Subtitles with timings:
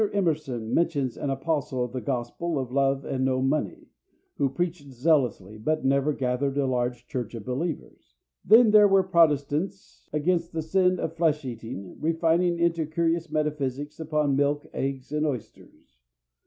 [0.13, 3.87] Emerson mentions an apostle of the gospel of love and no money,
[4.37, 8.15] who preached zealously, but never gathered a large church of believers.
[8.43, 13.99] Then there were the protestants against the sin of flesh eating, refining into curious metaphysics
[13.99, 15.99] upon milk, eggs, and oysters.